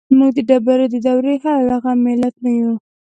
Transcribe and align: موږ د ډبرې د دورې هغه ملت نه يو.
موږ 0.17 0.31
د 0.37 0.39
ډبرې 0.49 0.87
د 0.91 0.95
دورې 1.05 1.35
هغه 1.69 1.91
ملت 2.05 2.35
نه 2.43 2.51
يو. 2.59 2.73